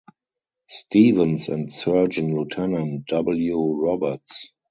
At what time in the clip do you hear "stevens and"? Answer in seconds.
0.67-1.71